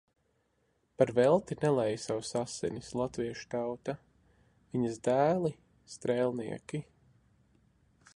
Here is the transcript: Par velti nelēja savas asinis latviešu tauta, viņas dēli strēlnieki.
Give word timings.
Par 1.01 1.11
velti 1.17 1.57
nelēja 1.63 1.99
savas 2.03 2.31
asinis 2.39 2.89
latviešu 3.01 3.45
tauta, 3.51 3.95
viņas 4.73 4.97
dēli 5.09 5.53
strēlnieki. 5.97 6.83